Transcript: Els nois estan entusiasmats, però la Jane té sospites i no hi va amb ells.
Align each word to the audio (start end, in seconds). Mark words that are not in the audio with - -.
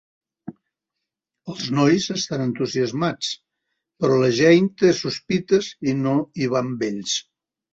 Els 1.53 1.67
nois 1.79 2.07
estan 2.15 2.45
entusiasmats, 2.45 3.29
però 4.01 4.17
la 4.23 4.31
Jane 4.41 4.73
té 4.83 4.93
sospites 5.03 5.71
i 5.93 5.97
no 6.03 6.19
hi 6.41 6.53
va 6.57 6.65
amb 6.69 6.89
ells. 6.91 7.17